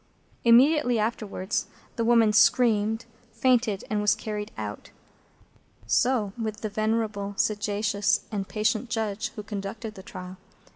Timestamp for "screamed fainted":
2.33-3.83